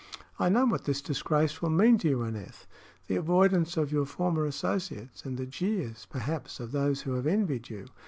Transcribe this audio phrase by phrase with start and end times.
[0.39, 2.65] "I know what this disgrace will mean to you, Aneth
[3.05, 7.69] the avoidance of your former associates, and the jeers, perhaps, of those who have envied
[7.69, 7.85] you.